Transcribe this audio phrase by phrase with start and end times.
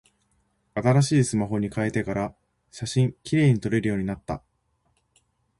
[0.73, 2.35] 新しいスマホに変えてから、
[2.71, 4.43] 写真綺麗に撮れるようになった。